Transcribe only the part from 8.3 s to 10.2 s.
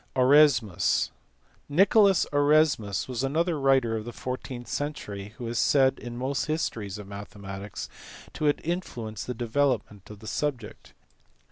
to have influenced the development of